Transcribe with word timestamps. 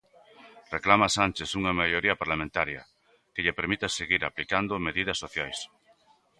Reclama 0.75 1.07
Sánchez 1.17 1.49
unha 1.59 1.73
maioría 1.81 2.19
parlamentaria 2.21 2.81
que 3.33 3.43
lle 3.45 3.57
permita 3.59 3.87
seguir 3.97 4.21
aplicando 4.23 4.83
medidas 4.87 5.17
sociais. 5.23 5.57